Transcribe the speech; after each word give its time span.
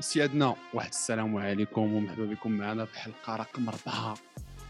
سيادنا 0.00 0.56
واحد 0.74 0.88
السلام 0.88 1.36
عليكم 1.36 1.94
ومرحبا 1.94 2.24
بكم 2.24 2.52
معنا 2.52 2.84
في 2.84 2.98
حلقة 2.98 3.36
رقم 3.36 3.68
أربعة 3.68 4.18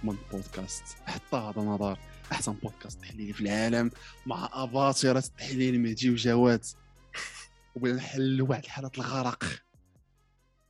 من 0.05 0.17
بودكاست 0.33 0.83
حتى 1.07 1.37
هذا 1.37 1.61
نظر 1.63 1.99
أحسن 2.33 2.53
بودكاست 2.53 3.01
تحليلي 3.01 3.33
في 3.33 3.41
العالم 3.41 3.91
مع 4.27 4.51
اباطره 4.53 5.19
التحليل 5.19 5.81
مهدي 5.81 6.11
وجواد 6.11 6.65
وبغينا 7.75 7.97
نحلوا 7.97 8.49
واحد 8.49 8.65
الحالة 8.65 8.91
الغرق. 8.99 9.45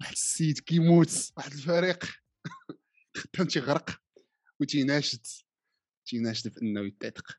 واحد 0.00 0.12
السيد 0.12 0.58
كيموت 0.58 1.32
واحد 1.36 1.52
الفريق. 1.52 2.04
خدام 3.16 3.46
تيغرق 3.46 4.00
وتيناشد 4.60 5.26
تيناشد 6.06 6.52
في 6.52 6.62
أنه 6.62 6.80
يتعتق. 6.80 7.38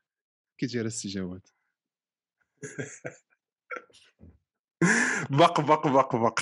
كي 0.58 0.66
داير 0.66 0.86
السي 0.86 1.08
جواد؟ 1.08 1.42
بق 5.30 5.60
بق 5.60 5.86
بق 5.86 6.16
بق. 6.16 6.40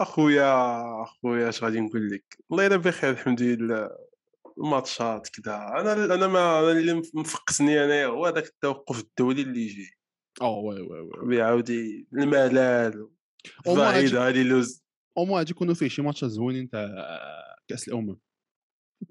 أخويا 0.00 1.02
أخويا 1.02 1.48
اش 1.48 1.64
غادي 1.64 1.80
نقول 1.80 2.10
لك؟ 2.10 2.38
الله 2.52 2.64
يلا 2.64 2.76
بخير 2.76 3.10
الحمد 3.10 3.42
لله. 3.42 3.90
الماتشات 4.58 5.28
كذا 5.28 5.56
أنا 5.56 5.92
أنا 5.92 6.26
ما 6.26 6.60
أنا 6.60 6.70
اللي 6.70 7.02
مفقسني 7.14 7.84
أنايا 7.84 8.06
هو 8.06 8.26
هذاك 8.26 8.44
التوقف 8.44 9.00
الدولي 9.00 9.42
اللي 9.42 9.60
يجي. 9.60 9.90
آه 10.42 10.58
وي 10.58 10.80
وي 10.80 11.00
وي 11.00 11.28
بيعاودي 11.28 12.08
الملل 12.12 13.08
بعيد 13.66 14.14
هادي 14.14 14.42
لوز 14.44 14.84
أو 15.18 15.24
ما 15.24 15.36
غادي 15.36 15.50
يكونوا 15.50 15.74
فيه 15.74 15.88
شي 15.88 16.02
ماتشات 16.02 16.30
زوينين 16.30 16.70
تاع 16.70 16.88
كأس 17.68 17.88
الأمم. 17.88 18.18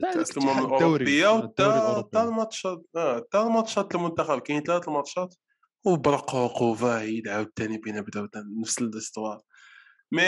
تاع 0.01 0.13
كاس 0.13 0.37
الأمم 0.37 0.65
الأوروبية 0.65 1.35
الدوري 1.35 1.47
وتا 1.47 1.65
الأوروبي. 1.65 2.09
تا 2.11 2.23
الماتشات 2.23 2.85
آه 2.95 3.27
تا 3.31 3.47
الماتشات 3.47 3.95
المنتخب. 3.95 4.39
كاين 4.39 4.63
ثلاث 4.63 4.87
الماتشات 4.87 5.35
وبرقوق 5.85 6.61
وفايد 6.61 7.27
عاوتاني 7.27 7.77
بينا 7.77 8.01
بداو 8.01 8.27
نفس 8.61 8.81
الاستوار 8.81 9.41
مي 10.11 10.23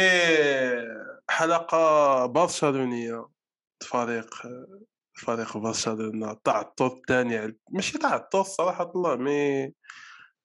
حلقة 1.29 2.25
برشلونية. 2.25 3.27
فريق 3.81 4.29
فريق 5.17 5.57
برشلونة 5.57 6.37
تعطل 6.43 6.85
الثاني 6.85 7.57
ماشي 7.71 7.97
تعطل 7.97 8.45
صراحة 8.45 8.91
الله 8.95 9.15
مي 9.15 9.73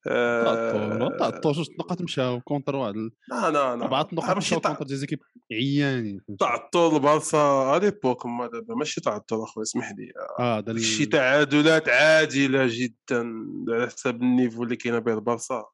تعطل 0.05 1.17
تعطل 1.19 1.53
جوج 1.53 1.67
نقاط. 1.79 2.03
مشاو 2.03 2.41
كونتر 2.41 2.77
واحد. 2.77 2.95
لا 2.97 3.11
لا 3.31 3.51
لا 3.51 3.73
أربعة 3.73 4.09
نقاط 4.13 4.37
مشاو 4.37 4.61
كونتر 4.61 4.85
دي 4.85 4.97
زيكيب 4.97 5.19
عيانين 5.53 6.19
فهمتي؟ 6.19 6.45
تعطل 6.45 7.01
بارسا 7.01 7.77
اليبوك 7.77 8.27
ما 8.27 8.47
دابا 8.47 8.75
ماشي 8.75 9.01
تعطل 9.01 9.43
اخويا 9.43 9.63
اسمح 9.63 9.93
لي. 9.99 10.13
آه 10.41 10.65
شي 10.77 11.07
تعادلات 11.07 11.89
عادله 11.89 12.67
جدا 12.71 13.33
على 13.69 13.87
حساب 13.87 14.23
النيفو 14.23 14.63
اللي 14.63 14.77
كاين 14.77 15.01
به 15.01 15.15
البارسا. 15.15 15.65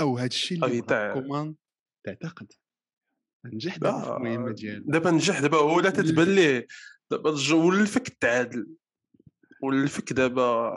أو 0.00 0.18
هذا 0.18 0.26
الشيء 0.26 0.64
اللي 0.64 0.80
تاع- 0.80 1.14
كومان 1.14 1.54
تعتقد. 2.06 2.52
نجح 3.46 3.76
دابا 3.76 4.00
في 4.00 4.10
المهمه 4.16 4.52
ديالو 4.52 4.84
دابا 4.86 5.10
نجح 5.10 5.40
دابا 5.40 5.58
هو 5.58 5.80
لا 5.80 5.90
تتبان 5.90 6.34
ليه 6.34 6.66
دابا 7.10 7.30
ولفك 7.52 8.08
التعادل 8.08 8.66
ولفك 9.62 10.12
دابا 10.12 10.70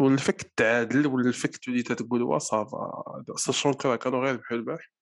ولفك 0.00 0.42
التعادل 0.42 1.06
ولفك 1.06 1.56
تولي 1.56 1.82
تتقول 1.82 2.22
وا 2.22 2.38
صافا 2.38 3.24
ساشون 3.36 3.72
كرا 3.72 3.96
كانوا 3.96 4.24
غير 4.24 4.36
بحال 4.36 4.58
البارح. 4.58 4.92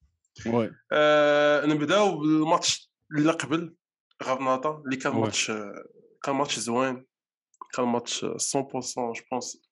oui. 0.46 0.70
آه 0.92 1.67
نبداو 1.67 2.19
بالماتش 2.19 2.92
اللي 3.17 3.33
قبل 3.33 3.75
غرناطة 4.22 4.83
اللي 4.84 4.97
كان. 4.97 5.12
ماتش 5.12 5.52
كان 6.22 6.36
ماتش 6.36 6.58
زوين 6.58 7.06
كان 7.72 7.84
ماتش 7.84 8.25
100% 8.25 8.27
je 8.27 9.22
pense 9.30 9.62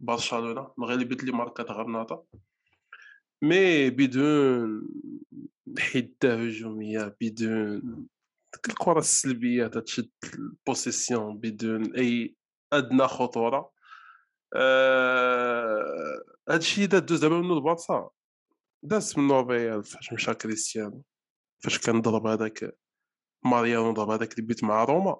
برشلونة 0.00 0.72
المغربيه 0.78 1.16
اللي 1.16 1.32
ماركات 1.32 1.70
غرناطة. 1.70 2.24
mais 3.42 3.90
بدون 3.90 4.88
حدة 5.78 6.34
هجومية 6.34 7.16
بدون 7.20 8.06
الكرة 8.68 8.98
السلبية 8.98 9.66
تتشد 9.66 10.10
ال 10.34 10.44
possession 10.44 11.38
بدون 11.38 11.96
أي 11.96 12.36
أدنى 12.72 13.08
خطورة. 13.08 13.72
آه 14.56 16.22
هادشي 16.48 16.86
دا 16.86 16.98
دوز 16.98 17.20
دابا 17.20 17.36
منو 17.40 17.54
البارسا 17.54 18.10
داز 18.82 19.18
منو 19.18 19.40
الريال 19.40 19.84
فاش 19.84 20.12
مشى 20.12 20.34
كريستيانو 20.34 21.02
فاش 21.64 21.78
كان 21.78 22.00
ضرب 22.00 22.26
هذاك 22.26 22.76
ماريانو 23.44 23.92
ضرب 23.92 24.10
هذاك 24.10 24.38
البيت 24.38 24.64
مع 24.64 24.84
روما. 24.84 25.16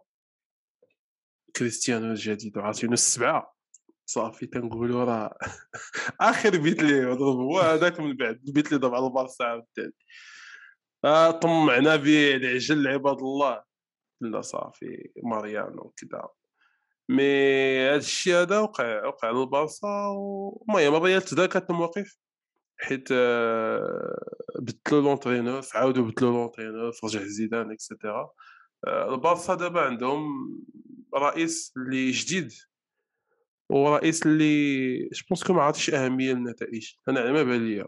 كريستيانو 1.57 2.11
الجديد 2.11 2.59
وعاطينو 2.59 2.93
السبعة. 2.93 3.55
صافي 4.07 4.47
تنقولوا 4.47 5.05
راه 5.05 5.39
آخر 6.21 6.59
بيت 6.59 6.83
ليه 6.83 7.05
ضرب. 7.07 7.37
هو 7.37 7.61
هذاك 7.61 8.01
من 8.01 8.17
بعد 8.17 8.43
البيت 8.49 8.67
اللي 8.69 8.79
ضرب 8.79 8.95
على 8.95 9.07
البارسا 9.07 9.45
عاوتاني. 9.45 9.95
آه 11.05 11.31
طمعنا 11.31 11.97
به 11.97 12.37
العجل 12.37 12.89
عباد 12.89 13.19
الله. 13.19 13.63
لا 14.21 14.41
صافي 14.41 15.13
ماريانو 15.23 15.83
وكذا 15.83 16.29
mais 17.09 17.25
هذا 17.89 17.97
الشيء 17.97 18.35
هذا 18.35 18.59
وقع 18.59 19.07
وقع 19.07 19.31
للبارسا 19.31 20.07
والمهم 20.07 20.95
الريال 20.95 21.23
تذاكرت 21.23 21.71
الموقف. 21.71 22.19
حيت 22.79 23.09
آه، 23.13 24.37
بدلوا 24.59 25.03
l'entraîneur 25.03 25.63
عاودوا 25.75 26.05
بدلوا 26.05 26.33
l'entraîneur 26.33 26.93
رجع 27.05 27.23
زيدان 27.23 27.71
et 27.71 27.86
cetera 27.86 28.31
آه، 28.87 29.15
البارسا 29.15 29.55
دابا 29.55 29.81
عندهم 29.81 30.29
رئيس 31.15 31.73
اللي 31.77 32.11
جديد 32.11 32.53
ورئيس 33.71 34.27
اللي 34.27 34.99
je 34.99 35.14
pense 35.14 35.51
ما 35.51 35.63
عطيش 35.63 35.91
أهمية 35.91 36.33
للنتائج 36.33 36.93
أنا 37.09 37.21
على 37.21 37.33
ما 37.33 37.43
بان 37.43 37.67
ليا. 37.67 37.87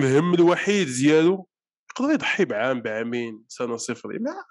الهم 0.00 0.34
الوحيد 0.34 0.86
ديالو 0.86 1.48
يقدر 1.90 2.14
يضحي 2.14 2.44
بعام 2.44 2.80
بعامين 2.82 3.44
سنة 3.48 3.76
صفري 3.76 4.18
ما 4.18 4.44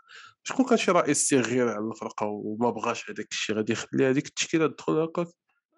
شكون 0.48 0.66
كان 0.66 0.78
شي 0.78 0.92
رئيس 0.92 1.30
صغير 1.30 1.70
على 1.70 1.88
الفرقة 1.88 2.26
وما 2.26 2.70
بغاش 2.70 3.10
هذاك 3.10 3.28
الشيء 3.32 3.56
غادي 3.56 3.74
يخلي 3.74 4.06
هذيك 4.06 4.26
التشكيلة 4.26 4.68
تدخل 4.68 4.94
هكاك؟ 4.94 5.28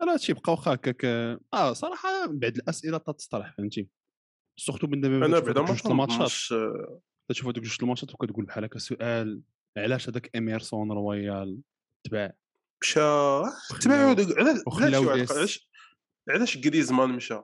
راه 0.02 0.18
تيبقى 0.18 0.52
واخا 0.52 0.74
هكاك. 0.74 1.06
آه 1.53 1.74
صراحة 1.74 2.25
بعد 2.25 2.56
الأسئلة 2.56 2.97
تتطرح 2.97 3.53
فهمتي؟ 3.57 3.88
surtout 4.58 4.88
من 4.88 5.02
دابا 5.02 5.25
أنا 5.25 5.40
بعدا 5.40 5.62
ما 5.62 5.78
الماتشات. 5.85 6.28
تشوف 7.30 7.47
هذوك 7.47 7.59
جوج 7.59 7.78
الماتشات 7.81 8.13
وكتقول 8.13 8.46
بحال 8.46 8.63
هكا 8.63 8.80
سؤال 8.80 9.41
علاش 9.78 10.09
هذاك 10.09 10.35
اميرسون 10.35 10.91
رويال 10.91 11.59
تباع؟ 12.03 12.34
مشى 12.84 13.00
تبعوا 13.81 14.16
علاش 15.12 15.69
علاش 16.30 16.57
جريزمان 16.57 17.09
مشى؟ 17.09 17.41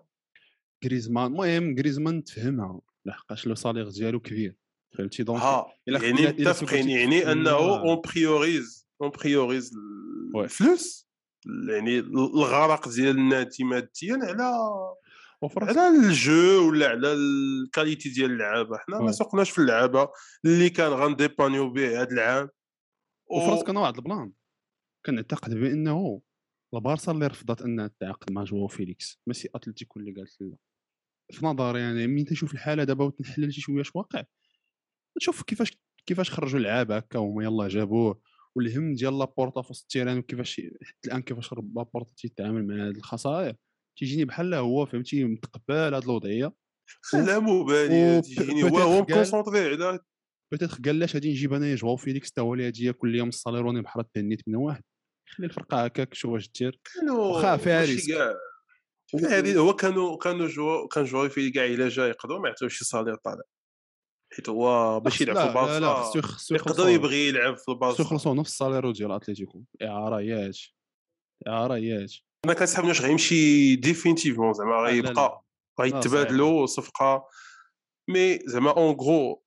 غريزمان 0.86 1.26
المهم 1.26 1.76
غريزمان 1.80 2.24
تفهمها 2.24 2.82
لحقاش 3.06 3.48
le 3.48 3.56
salaire 3.56 3.90
ديالو 3.90 4.20
كبير. 4.20 4.56
فهمتي 4.98 5.24
donc 5.24 5.42
يعني 5.88 6.28
متفقين 6.28 6.90
يعني 6.90 7.32
أنه 7.32 7.52
on 7.52 8.02
priorise 8.02 8.88
on 9.02 9.10
priorise. 9.10 9.72
الفلوس 10.36 11.08
يعني 11.70 12.00
الغرق 12.00 12.90
ديال 12.90 13.18
النادي 13.18 13.64
ماديا 13.64 14.20
على 14.24 14.52
على 15.58 15.88
الجو 15.88 16.70
ولا 16.70 16.88
على 16.88 17.14
ال 17.14 17.26
qualité 17.26 18.10
ديال 18.10 18.32
اللعابة. 18.32 18.78
حنا 18.78 19.00
ما. 19.00 19.12
سوقناش 19.12 19.52
في 19.52 19.60
اللعابة. 19.60 20.10
اللي 20.46 20.70
كان 20.70 20.92
غنديبانيو 20.92 21.70
به 21.70 22.02
هذا 22.02 22.12
العام 22.12 22.50
وفرص 23.32 23.64
كان 23.64 23.78
واحد 23.78 23.96
البلان. 23.98 24.32
كنعتقد 25.06 25.54
بأنه 25.54 26.22
البارسا 26.74 27.12
اللي 27.12 27.28
رفضت 27.28 27.62
أنها 27.62 27.92
تعاقد 28.00 28.32
مع 28.32 28.44
جواو 28.44 28.68
فيليكس. 28.68 29.22
ماشي 29.28 29.50
أتلتيكو 29.56 30.00
اللي 30.00 30.12
قالت 30.12 30.42
لا. 30.42 30.56
في 31.32 31.46
نظري 31.46 31.80
يعني 31.80 32.08
ملي 32.08 32.24
تنشوف 32.24 32.54
الحالة 32.54 32.84
دابا 32.84 33.06
وتنحلل 33.06 33.54
شي 33.54 33.62
شوية 33.62 33.82
اش 33.82 33.96
واقع. 33.96 34.24
نشوف 35.18 35.44
كيفاش 35.44 35.78
كيفاش 36.06 36.32
خرجوا 36.32 36.60
اللعابه 36.60 36.98
هكا 36.98 37.20
هما 37.20 37.44
يلاه 37.44 37.68
جابوه 37.68 38.22
والهم 38.56 38.94
ديال 38.94 39.20
لابورتا 39.20 39.62
في 39.62 39.72
وسط 39.72 39.82
ال 39.82 39.86
terrain 39.86 40.18
وكيفاش 40.18 40.62
حتى 40.84 41.08
الآن 41.08 41.22
كيفاش 41.22 41.54
لابورتا 41.54 42.14
تيتعامل 42.18 42.68
مع 42.68 42.88
هاد 42.88 42.96
الخسائر 42.96 43.56
تيجيني 43.98 44.26
بحال 44.26 44.54
هو 44.54 44.86
فهمتي 44.86 45.24
متقبل 45.24 45.94
هاد 45.94 46.04
الوضعية 46.04 46.54
لا 47.14 47.40
مبالي 47.40 48.22
peut-être 48.22 48.72
هو 48.72 48.78
هو 48.78 49.02
مكونسونطري 49.02 49.86
على 49.86 50.00
peut-être 50.52 50.78
قال 50.86 51.00
لاش 51.00 51.14
غادي 51.16 51.30
نجيب 51.30 51.54
انايا 51.54 51.76
جواو 51.76 51.96
فيليكس 51.96 52.32
تا 52.32 52.42
هو 52.42 52.54
اللي 52.54 52.66
غادي 52.66 52.86
ياكل 52.86 53.22
من 53.22 53.28
الصاليروني 53.28 53.82
بحال 53.82 54.12
تهنيت 54.12 54.42
من 54.48 54.56
واحد. 54.56 54.84
خلي 55.30 55.48
الفرقة 55.48 55.86
هكاك 55.86 56.14
شوف 56.14 56.32
واش 56.32 56.52
دير. 56.60 56.80
كانوا 56.94 57.26
واخا 57.26 57.58
فيها 57.58 57.86
ريسك. 57.86 58.14
هو 59.58 59.74
كانوا 59.74 60.18
كانوا 60.18 60.48
جو 60.48 60.88
كان 60.88 61.04
جواري 61.04 61.30
في 61.30 61.52
كاع 61.52 61.66
إلا 61.66 61.90
جا 61.90 62.08
يقدروا 62.08 62.40
ما 62.40 62.48
يعطيوش 62.48 62.78
شي 62.78 62.86
صالير 62.86 63.16
طالع. 63.16 63.44
حيت 64.36 64.50
هو 64.50 65.00
باش 65.00 65.22
يلعب 65.22 65.36
في 65.36 65.54
لا 65.54 65.80
لا 65.80 65.94
خصو 65.94 66.20
البارسا 66.20 66.28
خصو 66.28 66.56
يقدر 66.56 66.90
يبغي 66.90 67.28
يلعب 67.28 67.56
في 67.56 67.62
خصو 67.62 67.72
البارسا 67.72 68.04
يخلصوا 68.04 68.34
نفس 68.34 68.52
الصاليرو 68.52 68.92
ديال 68.92 69.12
أتليتيكو. 69.12 69.64
اعاره 69.82 70.22
ياك 70.22 70.56
اعاره 71.48 71.78
ياك 71.78 72.10
أنا 72.46 72.54
كنسحب 72.54 72.84
واش 72.84 73.02
غيمشي 73.02 73.76
ديفينيتيفمون 73.76 74.54
زعما. 74.54 74.76
غيبقى 74.76 75.44
غيتبادلوا 75.82 76.66
صفقة. 76.66 77.26
مي 78.10 78.40
زعما 78.46 78.72
اون 78.72 78.96
غرو 78.96 79.44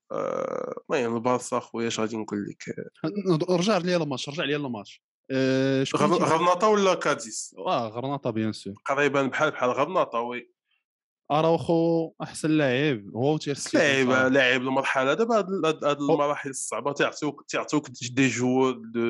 المهم 0.91 1.17
البارسا 1.17 1.61
خويا 1.61 1.89
اش 1.89 2.01
غادي 2.01 2.17
نقول 2.17 2.47
لك. 2.49 2.63
رجع 3.59 3.79
لي 3.79 3.97
الماتش 3.97 4.29
رجع 4.29 4.45
لي 4.45 4.57
الماتش. 4.57 5.03
آه، 5.31 5.85
غرناطة 5.97 6.69
ولا 6.69 6.95
كاديس؟ 6.95 7.55
آه 7.59 7.89
غرناطة 7.89 8.31
bien 8.31 8.53
sûr 8.53 8.75
قريبا 8.87 9.23
بحال 9.23 9.51
بحال 9.51 9.71
غرناطة 9.71 10.21
oui. 10.21 10.58
اراوخو 11.31 12.13
احسن 12.23 12.51
لاعب 12.51 13.11
هو 13.17 13.35
وتيرشتيغن 13.35 13.79
لاعب 13.79 14.33
لاعب 14.33 14.61
المرحلة. 14.61 15.15
دابا 15.15 15.37
هاد 15.37 16.01
المراحل 16.01 16.51
الصعبة 16.51 16.93
تيعطيوك 16.93 17.45
تيعطيوك 17.49 17.87
des 17.91 18.29
joueurs 18.29 18.73
دو 18.73 19.01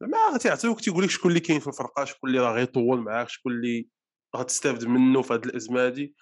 ما 0.00 0.38
تيعطيوك 0.40 0.80
تيقول 0.80 1.04
لك 1.04 1.10
شكون 1.10 1.30
اللي 1.30 1.40
كاين 1.40 1.60
في 1.60 1.66
الفرقة 1.66 2.04
شكون 2.04 2.30
اللي 2.30 2.40
راه 2.40 2.52
غيطول 2.52 3.00
معاك 3.00 3.28
شكون 3.28 3.52
اللي 3.52 3.88
غتستافد 4.36 4.84
منه 4.86 5.22
في 5.22 5.32
هاد 5.34 5.44
الأزمة 5.44 5.86
هادي 5.86 6.14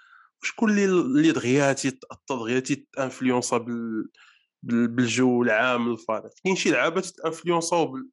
وشكون 0.43 0.70
اللي 0.70 0.85
اللي 0.85 1.32
دغيا 1.32 1.73
تيتاثر 1.73 2.20
دغيا 2.31 2.61
تيتأنفلونسا 2.61 3.56
بال 3.56 4.08
بال- 4.62 4.88
بالجو 4.88 5.43
العام 5.43 5.90
للفريق 5.90 6.31
كاين 6.44 6.56
شي 6.56 6.70
لعابة 6.70 7.00
تانفلونساو 7.23 7.87
بال... 7.87 8.08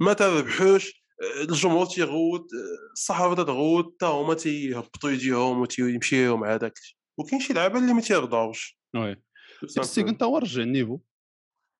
ما 0.00 0.12
تربحوش 0.12 1.03
الجمهور 1.22 1.86
تيغوت 1.86 2.48
الصحافة 2.92 3.34
تتغوت 3.42 3.94
حتى 3.94 4.06
هما 4.06 4.34
تيهبطوا 4.34 5.10
يديهم 5.10 5.60
وتيمشيو 5.60 6.36
مع 6.36 6.54
هذاك 6.54 6.78
الشيء. 6.78 6.96
وكاين 7.18 7.40
شي 7.40 7.52
لعابه 7.52 7.78
اللي 7.78 7.92
ما 7.92 8.00
تيرضاوش 8.00 8.78
oui. 8.96 9.22
تيرشتيغن 9.74 10.08
تا 10.08 10.22
هو 10.22 10.38
رجع 10.38 10.62
ال 10.62 10.67
niveau. 10.67 10.98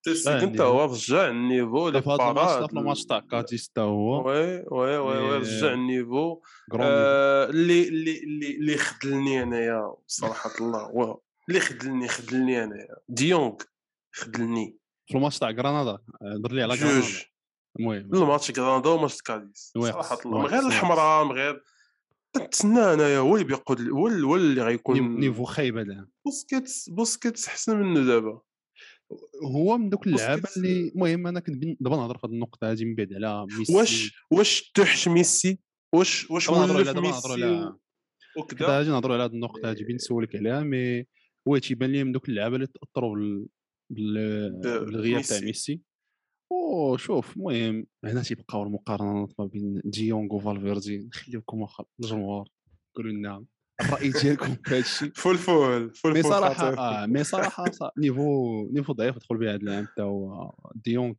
تيرشتيغن 0.05 0.43
تا 0.43 0.61
هو 0.61 0.85
رجع 0.85 1.29
ال 1.29 1.38
niveau 1.38 1.91
في 1.93 1.99
هذا 1.99 1.99
الماتش 1.99 2.23
الباراد 2.29 2.71
في 2.71 2.79
الماتش 2.79 3.05
تاع 3.05 3.21
كاديس 3.21 3.69
حتى 3.71 3.81
هو. 3.81 4.29
oui 4.29 4.65
oui 4.71 4.99
oui 4.99 5.19
oui 5.19 5.39
رجع 5.39 5.73
ال 5.73 5.81
niveau. 5.81 6.43
niveau. 6.73 6.83
آه، 6.83 7.51
اللي 7.51 7.89
اللي 7.89 8.19
اللي 8.25 8.57
اللي 8.57 8.77
خدلني 8.77 9.43
أنايا 9.43 9.95
صراحة 10.07 10.51
الله. 10.61 11.19
اللي 11.49 11.61
خدلني 11.61 12.09
خدلني 12.09 12.65
أنايا. 12.65 12.97
ديونغ 13.09 13.55
خدلني. 14.15 14.79
في 15.07 15.17
الماتش 15.17 15.39
تاع 15.39 15.51
غرناطه 15.51 16.03
آه، 16.23 16.37
در 16.37 16.53
لي 16.53 16.63
على 16.63 16.75
غرناطه 16.75 17.34
المهم. 17.81 18.15
الماتش 18.15 18.51
كراندا 18.51 18.89
وماتش 18.89 19.23
كاديس 19.23 19.73
صراحة 19.79 20.19
الله. 20.27 20.39
من 20.41 20.47
غير. 20.47 20.67
الحمراء 20.67 21.25
من 21.25 21.33
غير 21.33 21.63
تنتسنى 22.33 22.79
أنايا 22.95 23.19
هو 23.19 23.35
اللي 23.35 23.47
بيقود 23.47 23.89
هو 23.89 24.09
اللي- 24.09 24.27
هو 24.27 24.37
اللي 24.37 24.61
niveau- 24.61 24.65
غيكون 24.67 25.21
niveau 25.21 25.45
خايب 25.45 25.79
هذا. 25.79 26.07
بوسكيتس 26.25 26.89
بوسكيتس 26.89 27.49
أحسن 27.49 27.77
منه 27.81 28.07
دابا. 28.07 28.41
هو 29.45 29.79
من 29.79 29.89
دوك 29.91 30.07
اللعابة 30.07 30.49
اللي 30.57 30.89
المهم 30.89 31.27
أنا 31.27 31.41
كنت 31.41 31.65
دابا 31.81 31.97
نهضر 31.97 32.19
في 32.19 32.27
هذه 32.27 32.33
النقطة 32.33 32.73
هذه 32.73 32.85
من 32.85 32.95
بعد 32.95 33.13
على 33.13 33.47
ميسي. 33.59 33.75
واش 33.75 34.13
واش 34.31 34.71
تحش 34.75 35.09
ميسي؟ 35.09 35.59
واش 35.95 36.31
واش 36.31 36.49
ولف 36.49 36.59
على 36.71 36.83
دابا 36.85 37.01
نهضروا 37.01 37.37
ميسي؟ 37.37 37.47
على 37.47 37.77
وكذا. 38.37 38.67
غادي 38.69 38.89
نهضروا 38.91 39.15
على 39.15 39.25
هذه 39.25 39.31
النقطة 39.33 39.71
هذه 39.71 39.85
بين 39.85 39.95
نسولك 39.97 40.37
عليها 40.37 40.61
mais 40.61 41.07
هو 41.49 41.59
تيبان 41.59 41.93
لي 41.93 42.05
من 42.05 42.13
دوك 42.13 42.29
اللعابة 42.29 42.55
اللي 42.57 42.67
تأثروا 42.67 43.17
بالغياب 43.91 45.23
تاع. 45.23 45.41
ميسي. 45.41 45.81
وشوف 46.55 47.37
المهم 47.37 47.87
هنا 48.05 48.23
تيبقاو 48.23 48.63
المقارنات 48.63 49.33
ما 49.39 49.47
بين 49.47 49.81
ديونغ 49.85 50.35
وفالفيردي. 50.35 50.99
نخليوكم 50.99 51.61
واخا 51.61 51.85
الجمهور 52.01 52.49
قولوا 52.97 53.13
لنا 53.13 53.45
الرأي 53.81 54.11
ديالكم 54.11 54.55
في 54.55 54.71
هذا 54.71 54.79
الشيء. 54.79 55.13
فول 55.23 55.39
فول 55.39 55.95
فول 55.95 56.13
mais 56.13 56.23
صراحة. 56.23 56.75
آه 56.79 57.07
mais 57.07 57.25
صراحة 57.25 57.65
niveau 57.99 58.69
niveau 58.73 58.93
ضعيف 58.93 59.17
دخل 59.19 59.37
به 59.37 59.55
هذا 59.55 59.63
العام 59.63 59.87
حتى 59.87 60.03
هو 60.03 60.55
ديونغ. 60.75 61.15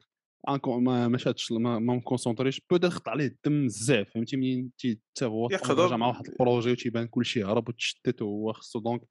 ما 0.65 1.07
ما 1.07 1.17
شادش 1.17 1.51
ما 1.51 1.79
ما 1.79 1.95
مكونسونطريش. 1.95 2.61
بودا 2.69 2.89
خط 2.89 3.09
عليه 3.09 3.25
الدم 3.25 3.65
بزاف 3.65 4.09
فهمتي؟ 4.13 4.37
منين 4.37 4.71
حتى 4.79 5.25
هو 5.25 5.45
يقدر. 5.51 5.57
تخرج 5.63 5.93
مع 5.93 6.07
واحد 6.07 6.27
ال 6.27 6.34
projet 6.34 6.71
وتيبان 6.71 7.07
كلشي 7.07 7.43
هرب 7.43 7.69
وتشتت 7.69 8.21
وهو 8.21 8.53
خصو 8.53 8.79
دونك 8.79 9.01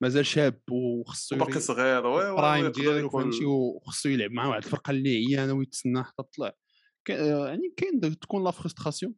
مازال 0.00 0.26
شاب 0.26 0.60
وخصو 0.70 1.36
باقي 1.36 1.60
صغير. 1.60 2.06
وي 2.06 2.32
برايم 2.36 2.66
ديالو 2.66 3.10
فهمتي؟ 3.10 3.44
وخصو 3.44 4.08
يلعب 4.08 4.30
مع 4.30 4.46
واحد 4.46 4.64
الفرقة 4.64 4.90
اللي 4.90 5.16
عيانة 5.26 5.52
ويتسنى 5.52 6.02
حتى 6.04 6.22
تطلع. 6.22 6.52
كا- 7.04 7.48
يعني 7.48 7.74
كاين 7.76 8.18
تكون 8.18 8.44
لا 8.44 8.50
فرستراسيون. 8.50 9.14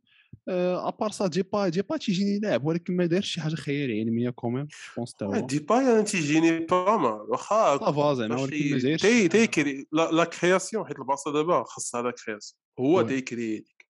ابار 0.48 1.10
سا 1.10 1.26
ديباي 1.26 1.70
ديباي 1.70 1.98
تيجيني 1.98 2.38
لاعب 2.38 2.64
ولكن 2.64 2.96
ما 2.96 3.06
دارش 3.06 3.30
شي 3.30 3.40
حاجة 3.40 3.54
خيال 3.54 3.90
علميه 3.90 4.30
كوميم 4.30 4.68
جوبونس 4.88 5.14
حتى 5.14 5.24
هو 5.24 5.46
ديباي 5.46 5.78
أنا 5.78 6.02
تيجيني 6.02 6.58
با 6.58 6.96
مال 6.96 7.12
واخا 7.12 7.78
صافا 7.78 8.14
زعما 8.14 8.42
ولكن 8.42 8.70
ما 8.70 8.78
دايرش 8.78 9.02
تي 9.02 9.28
تي 9.28 9.46
كري 9.46 9.86
لا 9.92 10.10
لا 10.10 10.24
كرياسيون 10.24 10.86
حيت 10.86 10.98
البارسا 10.98 11.30
دابا 11.30 11.64
خاص 11.64 11.96
هذا 11.96 12.10
كرياسيون 12.10 12.60
هو. 12.80 13.02
تيكري 13.02 13.58
ديك 13.58 13.86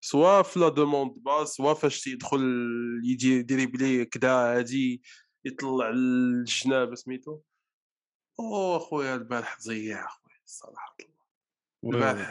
سوا 0.00 0.42
في 0.42 0.58
لا 0.60 0.68
دوموند 0.68 1.12
باس 1.16 1.48
سوا 1.48 1.74
فاش 1.74 2.00
تيدخل 2.00 2.40
يجي 3.04 3.42
دريبلي 3.42 4.04
كدا 4.04 4.30
عادي 4.30 5.02
يطلع 5.44 5.90
الجناب 5.90 6.94
سميتو 6.94 7.38
أو 8.40 8.76
اخويا 8.76 9.14
البارح 9.14 9.58
ضيع 9.66 10.06
اخويا 10.06 10.36
الصراحه 10.44 10.96
البارح 11.84 12.30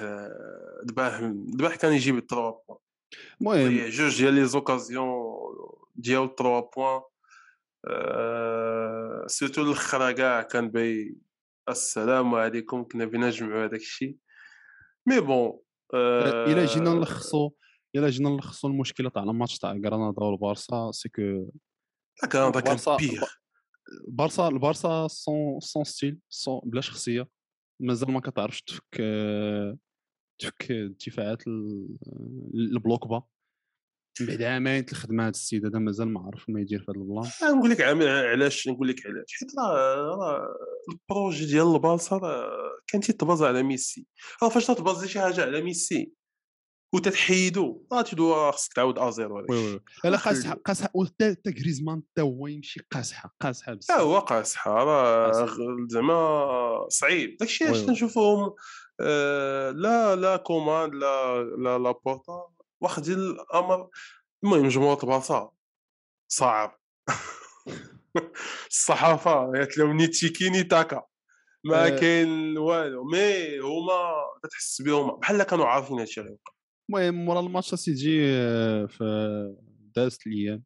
البارح 0.89 1.19
البارح 1.19 1.75
كان 1.75 1.93
يجيب 1.93 2.17
ال 2.17 2.24
trois 2.24 2.59
المهم 3.41 3.89
جوج 3.89 4.17
ديال 4.17 4.33
les 4.33 4.45
occasions 4.45 5.35
ديال 5.95 6.23
ال 6.23 6.31
trois 6.31 6.69
points 6.75 7.01
surtout 9.27 9.61
الآخر 9.61 10.11
كاع 10.11 10.41
كان 10.41 10.69
باي 10.69 11.15
السلام 11.69 12.35
عليكم 12.35 12.83
كنا 12.83 13.05
بينا 13.05 13.27
نجمعوا 13.27 13.65
هذاك 13.65 13.79
الشيء 13.79 14.17
mais 15.07 15.19
bon 15.19 15.59
آه، 15.93 16.45
الا 16.45 16.65
جينا 16.65 16.93
نلخصوا 16.93 17.49
الا 17.95 18.09
جينا 18.09 18.29
نلخصوا 18.29 18.69
المشكلة 18.69 19.09
تاع 19.09 19.23
الماتش 19.23 19.59
تاع 19.59 19.71
غرناطه 19.71 20.23
والبارسا 20.23 20.91
سي 20.91 21.09
كو 21.09 21.21
لا 22.23 22.29
كان 22.29 22.51
كان 22.51 22.97
بيغ 22.99 23.23
البارسا 24.07 24.47
البارسا 24.47 25.07
سون 25.07 25.59
سون 25.59 25.83
ستيل 25.83 26.19
سون 26.29 26.61
بلا 26.63 26.81
شخصيه 26.81 27.27
مازال 27.79 28.11
ما 28.11 28.19
كتعرفش 28.19 28.61
تفك 28.61 29.01
تفك 30.39 30.71
الدفاعات 30.71 31.47
ال- 31.47 31.97
البلوك 32.55 33.07
با 33.07 33.23
من 34.21 34.27
بعد 34.27 34.41
عامين 34.41 34.85
الخدمة 34.91 35.23
هذا 35.23 35.29
السيد 35.29 35.65
هذا 35.65 35.79
مازال 35.79 36.13
ما 36.13 36.19
عرف 36.21 36.49
ما 36.49 36.61
يدير 36.61 36.79
في 36.79 36.85
هذا 36.91 36.99
البلان 36.99 37.31
آه، 37.43 37.55
نقول 37.57 37.69
لك 37.69 37.81
عامل 37.81 38.07
علاش 38.07 38.67
نقول 38.67 38.87
لك 38.87 39.05
علاش؟ 39.05 39.33
حيت 39.39 39.49
راه 39.59 40.47
البروجي 40.91 41.45
ديال 41.45 41.75
البارسا 41.75 42.15
راه 42.17 42.49
كان 42.87 43.01
تيتبازا 43.01 43.47
على 43.47 43.63
ميسي. 43.63 44.05
راه 44.43 44.49
فاش 44.49 44.67
تتبازي 44.67 45.07
شي 45.07 45.19
حاجة 45.19 45.41
على 45.41 45.61
ميسي 45.61 46.11
وتتحيدو 46.95 47.85
راه 47.91 48.01
تدو 48.01 48.51
خصك 48.51 48.73
تعاود 48.73 48.99
ازيرو 48.99 49.45
وي 49.49 49.79
لا 50.03 50.17
قاسحه 50.17 50.53
قاسحه 50.65 50.89
وحتى 50.93 51.31
حتى 51.31 51.49
غريزمان 51.61 52.01
حتى 52.11 52.21
هو 52.21 52.47
يمشي 52.47 52.79
قاسحه 52.91 53.35
لا 53.43 53.49
بزاف. 53.49 53.91
هو 53.91 54.19
قاصحة 54.19 54.71
راه 54.83 55.47
زعما 55.89 56.89
صعيب. 56.89 57.37
داكشي 57.39 57.63
علاش. 57.65 57.81
تنشوفهم 57.81 58.53
لا 58.99 60.15
لا 60.15 60.37
كوماند 60.37 60.93
لا 60.95 61.43
لا 61.43 61.77
لا 61.77 61.91
بورتا. 61.91 62.47
واخدين 62.81 63.15
الأمر 63.19 63.89
المهم 64.43 64.67
جمهور 64.67 64.97
البارسا 65.03 65.51
صعب. 66.27 66.79
الصحافة 68.69 69.31
قالت 69.45 69.77
لهم 69.77 69.97
ني 69.97 70.07
تيكي 70.07 70.49
ني 70.49 70.63
تاكا. 70.63 71.03
ما 71.63 71.85
آه. 71.85 71.89
كاين 71.99 72.57
والو. 72.57 73.03
mais 73.03 73.59
هما 73.59 74.13
تتحس 74.43 74.81
بهم 74.81 75.19
بحال 75.19 75.43
كانوا 75.43 75.65
عارفين 75.65 75.99
هادشي 75.99 76.21
غيوقع 76.21 76.53
المهم 76.89 77.25
مورا 77.25 77.39
الماتش 77.39 77.75
سيجي 77.75 78.21
آه، 78.25 78.85
في 78.85 79.05
دازت 79.95 80.27
الأيام 80.27 80.63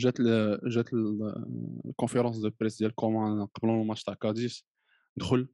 جات 0.00 0.20
ال- 0.20 0.60
جات 0.70 0.92
ال- 0.92 1.44
ال 1.86 1.91
conférence 1.91 2.36
de 2.38 2.50
presse 2.60 2.78
ديال 2.78 2.94
كومان 2.94 3.46
قبل 3.46 3.68
الماتش 3.70 4.04
تاع 4.04 4.14
كاديس. 4.14 4.66
دخل. 5.16 5.48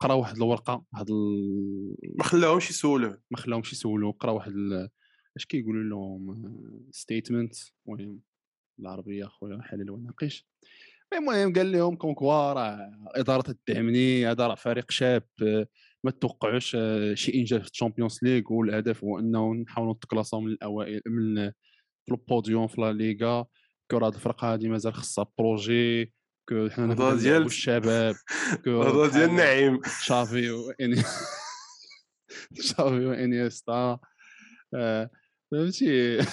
قرا 0.00 0.14
واحد 0.14 0.36
الورقة 0.36 0.84
واحد 0.92 1.10
ال... 1.10 1.96
ما 2.18 2.24
خلاهمش 2.24 2.70
يسولوه. 2.70 3.22
ما 3.30 3.36
خلاهمش 3.36 3.72
يسولوا 3.72 4.12
قرا 4.12 4.30
واحد 4.30 4.52
ال... 4.52 4.88
اش 5.36 5.46
كيقولوا 5.46 5.82
لهم 5.82 6.56
statement 6.90 7.54
المهم 7.86 8.20
العربية 8.80 9.26
أخويا 9.26 9.62
حلال 9.62 9.90
وناقش 9.90 10.46
المهم 11.12 11.52
قال 11.52 11.72
لهم 11.72 11.96
comme 11.96 12.27
quoi 12.27 12.52
راه 12.52 12.90
إدارة 13.14 13.52
تدعمني 13.52 14.26
هذا 14.26 14.46
راه 14.46 14.54
فريق 14.54 14.90
شاب 14.90 15.28
ما 16.04 16.10
توقعوش 16.10 16.76
شي 17.14 17.34
إنجاز 17.34 17.60
في 17.60 17.70
الشامبيونز 17.70 18.18
ليغ 18.22 18.42
والهدف 18.50 19.04
هو 19.04 19.18
إنه 19.18 19.54
نحاولوا 19.54 19.94
نتكلاساو 19.94 20.40
من 20.40 20.52
الأوائل 20.52 21.00
من 21.06 21.50
في 22.06 22.12
البوديوم 22.12 22.66
في 22.66 22.80
لا 22.80 22.92
ليغا 22.92 23.46
que 23.90 23.98
راه 23.98 24.06
هاد 24.06 24.14
الفرقة 24.14 24.52
هادي 24.52 24.68
مازال 24.68 24.94
خصها 24.94 25.26
projet. 25.38 26.12
حنا 26.50 26.64
الهضرة 26.66 26.84
نبداو 26.86 27.14
ديال- 27.16 27.26
نلعبوا 27.32 27.46
الشباب 27.46 28.14
que 28.64 28.82
هذا 28.82 29.12
ديال 29.18 29.30
النعيم 29.30 29.80
شافي 30.02 30.50
واني 30.50 31.02
شافي 32.68 33.06
وانيستا 33.06 33.98
آه، 34.74 35.10
فهمتي 35.52 36.18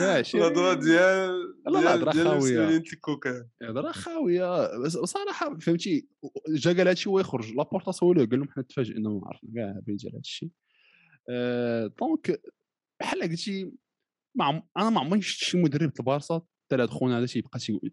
ماشي. 0.00 0.38
الهضره 0.38 0.74
ديال 0.74 1.54
ديال 1.66 1.86
هضرة 1.88 2.12
ديال 2.12 2.24
خاوية. 2.26 2.38
مسؤولين 2.38 2.76
الكوكا 2.92 3.48
هضره 3.62 3.92
خاوية. 3.92 4.78
بصراحة 5.02 5.58
فهمتي 5.58 6.08
جا 6.48 6.72
قال 6.72 6.88
هادشي 6.88 7.08
هو 7.10 7.20
يخرج. 7.20 7.52
لابورتا 7.54 7.92
سولوه 7.92 8.26
قال 8.26 8.38
لهم 8.38 8.48
حنا 8.50 8.62
تفاجئنا 8.62 9.08
ما 9.08 9.20
عرفنا 9.26 9.50
كاع 9.54 9.80
بيجي 9.82 10.08
على 10.08 10.16
هادشي. 10.16 10.50
آه، 11.30 11.86
دونك 12.00 12.42
بحال 13.00 13.22
قلتي. 13.22 13.72
أنا 14.76 14.90
ما 14.90 15.00
عمرني 15.00 15.22
شفت 15.22 15.44
شي 15.44 15.62
مدرب 15.62 15.92
البارسا 16.00 16.42
حتى 16.74 16.82
هذا 16.82 16.90
خونا 16.90 17.18
هذا 17.18 17.26
تيبقى 17.26 17.58
تيقول 17.58 17.90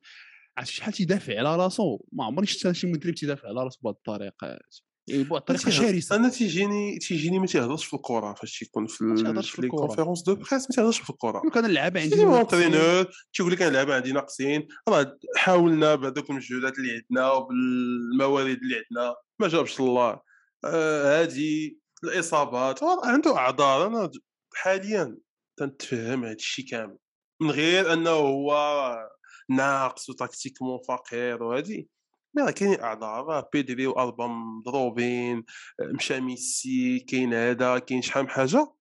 عرفتي 0.58 0.74
شحال 0.74 0.94
تيدافع 0.94 1.40
على 1.40 1.56
راسو؟ 1.56 2.00
ما 2.14 2.26
عمرني 2.26 2.48
شفت 2.48 2.72
شي 2.72 2.88
مدرب 2.88 3.14
تيدافع 3.14 3.48
على 3.48 3.64
راسو 3.64 3.80
بهذه 3.84 3.96
الطريقة 3.96 4.36
هادي. 4.48 5.24
بطريقه 5.24 5.62
تيهضر- 5.64 5.72
شرسة. 5.72 6.16
أنا 6.16 6.30
تيجيني 6.30 6.98
تيجيني 7.00 7.40
ما 7.40 7.46
تيهضرش 7.46 7.86
في 7.86 7.94
الكرة 7.94 8.34
فاش 8.34 8.60
تيكون 8.60 8.88
في 8.88 9.04
ما 9.04 9.16
تيهضرش 9.16 9.50
في 9.52 9.62
les. 9.62 9.68
conférences 9.68 10.24
de 10.24 10.36
presse 10.36 10.54
ما 10.54 10.68
تيهضرش 10.76 11.00
في 11.00 11.10
الكرة. 11.10 11.42
كان 11.54 11.66
اللعابه 11.66 12.02
عندي. 12.02 12.16
l'entraîneur 12.16 13.06
تيقول 13.34 13.52
لك 13.52 13.62
أنا 13.62 13.70
اللعابه 13.70 13.96
عندي 13.96 14.12
ناقصين. 14.12 14.68
راه 14.90 15.18
حاولنا 15.36 15.96
بهذوك 15.96 16.30
المجهودات 16.30 16.78
اللي 16.80 16.92
عندنا 16.92 17.32
وبالموارد 17.32 18.58
اللي 18.64 18.76
عندنا 18.76 19.16
ما 19.40 19.48
جابش 19.48 19.80
الله 19.80 20.20
آه، 20.66 21.22
هذه 21.24 21.72
الإصابات. 22.04 22.84
راه 22.84 23.06
عنده 23.06 23.38
أعذار. 23.38 23.88
أنا 23.88 24.12
حاليا 24.54 25.18
تنتفهم 25.60 26.24
هذا 26.24 26.34
الشيء 26.34 26.66
كامل. 26.66 26.98
من 27.42 27.52
غير 27.52 27.94
أنه 27.94 28.10
هو 28.10 29.10
ناقص 29.50 30.10
و 30.10 30.15
tactiquement 30.15 30.80
فقير 30.88 31.44
وهذه 31.44 31.86
مي 32.34 32.44
راه 32.44 32.52
كاينين 32.52 32.80
أعذار 32.80 33.26
راه 33.26 33.50
بيدري 33.54 33.88
والبا 33.88 34.28
مضروبين 34.28 35.44
مشى 35.82 36.20
ميسي 36.20 37.00
كاين 37.00 37.34
هذا 37.34 37.80
كاين 37.80 38.02
شحال 38.02 38.24
من 38.24 38.30
حاجة 38.30 38.74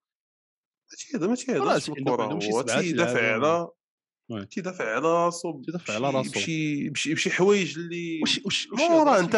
تيهضر 0.99 1.29
ما 1.29 1.35
تيهضرش 1.35 1.89
الكره 1.89 2.25
هو 2.25 2.63
تيدافع. 2.63 3.35
على. 3.35 3.69
تيدافع 4.51 4.95
على 4.95 5.25
راسو 5.25 5.63
تيدافع 5.63 5.95
على 5.95 6.11
راسو. 6.11 6.31
بشي 6.31 6.89
بشي 6.89 7.15
بشي 7.15 7.31
حوايج 7.31 7.79
اللي 7.79 8.21
واش 8.23 8.41
واش 8.45 8.69
راه 8.91 9.19
أنت؟ 9.19 9.35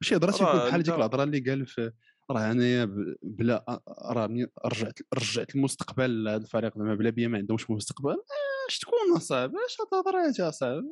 واش 0.00 0.12
يقول 0.12 0.40
راه 0.40 0.68
بحال 0.68 0.82
ديك 0.82 0.94
الهضرة 0.94 1.22
اللي 1.22 1.40
قال 1.40 1.66
في 1.66 1.92
راه 2.30 2.50
انايا 2.50 2.84
بلا 3.22 3.82
راه 3.88 4.28
رجعت 4.66 4.98
رجعت 5.14 5.54
المستقبل 5.54 6.24
لهذا 6.24 6.42
الفريق 6.44 6.78
زعما 6.78 6.94
بلا 6.94 7.10
بيا 7.10 7.28
ما 7.28 7.38
عندهمش 7.38 7.70
مستقبل. 7.70 8.10
آه، 8.10 8.68
اش 8.68 8.78
تكون 8.78 9.16
اصاحبي؟ 9.16 9.54
اش 9.68 9.76
تهضر 9.90 10.14
يا 10.38 10.48
اصاحبي 10.48 10.86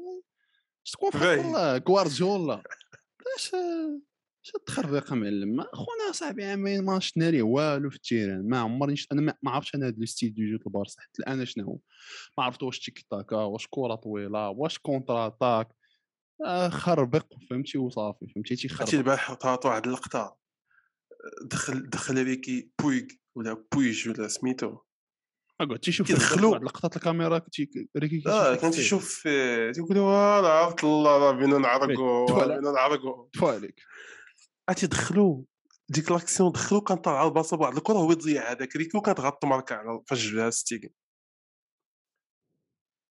اش 0.86 0.90
تكون 0.90 1.10
الله؟ 1.14 1.78
كوارديولا 1.78 2.62
اش 3.36 3.50
اش 4.44 4.52
التخربيق 4.54 5.12
معلم 5.12 5.62
خونا 5.62 6.12
صاحبي 6.12 6.44
عامين 6.44 6.84
ما 6.84 7.00
شفنا 7.00 7.30
ليه 7.30 7.42
والو 7.42 7.90
في 7.90 7.96
ال 7.96 8.02
terrain. 8.02 8.48
ما 8.48 8.58
عمرني 8.58 8.96
شفت 8.96 9.12
أنا 9.12 9.20
ما- 9.42 9.50
عرفتش 9.50 9.74
أنا 9.74 9.86
هذا 9.86 9.94
le 9.98 10.06
style 10.06 10.34
de 10.34 10.42
jeu 10.42 10.58
البارسا. 10.66 11.00
حتى 11.00 11.18
الان 11.22 11.44
شنو 11.44 11.64
هو؟ 11.64 11.78
ما 12.38 12.44
عرفت 12.44 12.62
واش 12.62 12.78
تيكي 12.80 13.04
تاكا 13.10 13.36
واش 13.36 13.66
كرة 13.70 13.94
طويلة 13.94 14.48
واش 14.48 14.78
contre-attaque 14.78 15.68
آه، 16.46 16.68
خربق 16.68 17.26
فهمتي؟ 17.50 17.78
وصافي 17.78 18.26
فهمتي؟ 18.34 18.56
تيخربق. 18.56 18.94
البارح 18.94 19.32
طرات 19.34 19.66
واحد 19.66 19.86
اللقطة. 19.86 20.39
دخل 21.42 21.90
دخل 21.90 22.22
ريكي 22.24 22.70
بويغ 22.82 23.04
ولا 23.36 23.64
بويج 23.74 24.08
ولا 24.08 24.28
سميتو. 24.28 24.78
قعدت 25.60 25.84
تيشوف 25.84 26.06
كيدخلوا- 26.12 26.56
لقطات 26.58 26.96
الكاميرا 26.96 27.38
كنتي 27.38 27.88
ريكي 27.96 28.22
آه 28.26 28.54
كان 28.56 28.70
تيشوف 28.70 29.22
آه، 29.26 29.70
تيقول 29.72 29.96
له 29.96 30.38
أنا 30.38 30.48
عرفت 30.48 30.84
الله 30.84 31.18
راه 31.18 31.32
بينا 31.32 31.58
نعرقوا. 31.58 32.44
بينا 32.46 32.72
نعرقوا 32.72 33.28
عرفتي 34.68 34.86
دخلوا 34.86 35.42
ديك 35.88 36.10
لاكسيون 36.10 36.52
دخلوا 36.52 36.80
كان 36.80 36.96
طلع 36.96 37.26
الباصه 37.26 37.56
بواحد 37.56 37.76
الكرة 37.76 37.94
هو 37.94 38.12
يضيع 38.12 38.50
هذاك 38.50 38.76
ريكي 38.76 38.98
وكانت 38.98 39.20
غطى 39.20 39.46
ماركه 39.46 39.74
على 39.74 40.00
فاش 40.06 40.26
جبها 40.26 40.50
ستيغن 40.50 40.88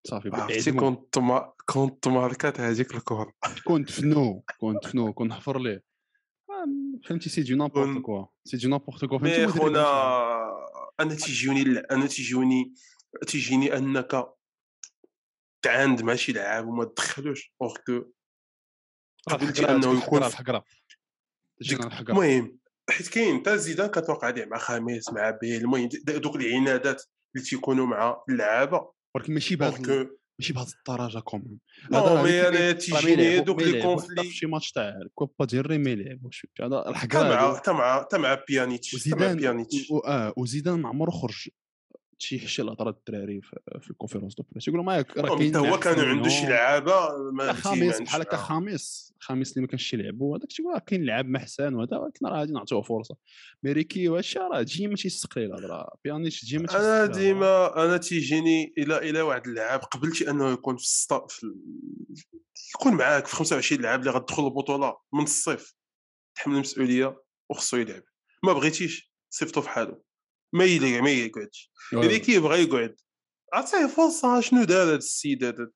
صافي 0.08 0.30
عرفتي. 0.34 0.72
كنت 0.72 1.20
كنت 1.66 2.08
ماركات 2.08 2.60
هذيك 2.60 2.96
الكرة. 2.96 3.34
كنت 3.66 3.90
فنو 3.92 4.44
كنت 4.60 4.86
فنو 4.88 5.14
كون 5.14 5.28
نحفر 5.28 5.60
ليه. 5.60 5.89
فهمتي 7.06 7.30
سي 7.30 7.42
دو 7.42 7.56
نابورت 7.56 8.02
كوا. 8.02 8.26
سي 8.46 8.58
دو 8.58 8.70
نابورت 8.70 9.06
كوا. 9.06 9.20
مي 9.20 9.30
فهمتي 9.32 9.60
خونا 9.60 9.86
أنا 11.00 11.16
تيجيوني 11.16 11.80
أنا 11.80 12.08
تيجيوني 12.08 12.74
تيجيني 13.28 13.78
أنك 13.78 14.26
تعاند 15.62 16.02
مع 16.02 16.16
شي 16.16 16.32
لاعب 16.32 16.68
وما 16.68 16.86
تدخلوش 16.86 17.54
اوغ 17.62 17.78
كو 17.86 18.04
قبلتي 19.28 19.70
انه 19.70 20.04
يكون 20.04 20.24
الحقره 20.24 20.64
المهم 22.00 22.60
حيت 22.90 23.08
كاين 23.08 23.44
تا 23.44 23.56
زيدان 23.56 23.88
كتوقع 23.88 24.30
ليه 24.30 24.46
مع 24.46 24.58
خميس 24.58 25.10
مع 25.14 25.30
بيل. 25.30 25.62
المهم 25.62 25.90
دوك 26.04 26.36
العنادات 26.36 27.04
اللي 27.36 27.48
تيكونوا 27.48 27.86
مع 27.86 28.24
اللعابة. 28.30 28.92
ولكن 29.16 29.34
ماشي 29.34 29.56
بهذا 29.56 30.10
ماشي 30.40 30.54
بهذه 30.54 30.68
الدرجة 30.88 31.20
كوم. 31.20 31.58
نو 31.92 32.24
مي 32.24 32.74
تيجيني 32.74 33.40
دوك 33.40 33.62
لي 33.62 33.72
في 33.72 33.82
كونفلي 33.82 34.32
شي 34.32 34.46
ماتش 34.46 34.72
تاع 34.72 34.90
الكوبا 34.90 35.46
ديال 35.46 35.66
ري 35.70 35.78
ما 35.78 35.90
يلعبوش 35.90 36.48
هذا 36.62 36.70
تا 36.70 36.90
الحقره 36.90 37.24
مع 37.24 37.52
هذه. 37.52 37.60
تا 37.60 37.72
مع 37.72 38.08
تا 38.12 38.18
مع 38.18 38.44
بيانيتش 38.48 38.92
تا 38.92 38.98
مع 38.98 39.16
وزيدان 39.16 39.38
بيانيتش. 39.38 39.92
آه 40.06 40.34
وزيدان 40.38 40.80
ما 40.80 40.90
عمره 40.90 41.12
خرج. 41.12 41.50
شي 42.22 42.40
حشي 42.40 42.62
الهضره 42.62 42.90
الدراري 42.90 43.42
في, 43.42 43.60
في 43.82 43.90
ال 43.90 43.94
conférence 43.94 44.36
de 44.36 44.44
presse 44.52 44.68
يقولوا 44.68 44.86
ما 44.86 45.06
راه 45.18 45.38
كاين 45.38 45.56
هو 45.56 45.80
كانوا 45.80 46.04
عنده 46.04 46.30
شي 46.30 46.46
لعابة 46.46 47.10
ما 47.34 47.44
عندوش 47.66 48.02
بحال 48.02 48.22
هكا. 48.22 48.38
خامس 48.38 49.14
خامس 49.20 49.52
اللي 49.52 49.62
ما 49.62 49.68
كانش 49.68 49.94
يلعبوا 49.94 50.38
هذاك 50.38 50.52
تيقول 50.52 50.74
راه 50.74 50.80
كاين 50.80 51.06
لعاب 51.06 51.26
محسن 51.26 51.74
وهذا 51.74 51.98
ولكن 51.98 52.26
راه 52.26 52.40
غادي 52.40 52.54
نعطيوه 52.54 52.82
فرصة. 52.82 53.16
mais 53.64 53.87
ريكي 53.87 54.10
وهادشي 54.10 54.40
راه 54.40 54.64
تجي 54.64 54.88
ما 54.88 54.96
تيستقلي 54.96 55.46
الهضره 55.46 55.90
بيانيش 56.04 56.42
تجي 56.42 56.58
ما 56.58 56.66
أنا. 56.76 57.06
ديما 57.06 57.86
أنا 57.86 57.98
تيجيني 57.98 58.74
إلى 58.78 58.98
إلى 59.10 59.22
واحد 59.22 59.48
اللعاب 59.48 59.80
قبلتي 59.80 60.30
أنه 60.30 60.52
يكون 60.52 60.78
في 60.78 60.84
ال 60.84 61.28
staff 61.28 61.48
يكون 62.76 62.94
معاك 62.94 63.26
في 63.28 63.36
25 63.36 63.82
لاعب 63.82 64.00
اللي 64.00 64.12
غتدخل 64.12 64.46
البطولة 64.46 64.98
من 65.14 65.24
الصيف. 65.24 65.76
تحمل 66.36 66.56
المسؤولية 66.56 67.24
وخصو 67.50 67.78
يلعب. 67.78 68.04
ما 68.44 68.54
بغيتيش؟ 68.54 69.14
صيفطو 69.30 69.62
في 69.62 69.70
حاله 69.70 70.09
ما 70.54 70.66
يلعب 70.66 71.04
ما 71.04 71.12
يقعدش 71.12 71.72
آه. 71.94 72.02
اللي 72.02 72.20
كيبغى 72.20 72.64
يقعد؟ 72.64 72.96
عطيه 73.54 73.88
فرصة 73.88 74.40
شنو 74.40 74.64
دار 74.64 74.84
هذا 74.84 74.96
السيد 74.96 75.44
هذا 75.44 75.72